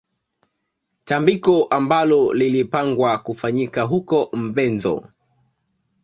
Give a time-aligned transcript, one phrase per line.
[1.03, 5.03] Tambiko ambalo lilipangwa kufanyika huko Mvezo